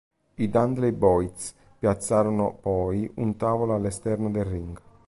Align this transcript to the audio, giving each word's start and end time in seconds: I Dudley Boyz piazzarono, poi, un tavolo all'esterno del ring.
I 0.33 0.49
Dudley 0.49 0.93
Boyz 0.93 1.53
piazzarono, 1.77 2.55
poi, 2.59 3.07
un 3.17 3.35
tavolo 3.37 3.75
all'esterno 3.75 4.31
del 4.31 4.45
ring. 4.45 4.81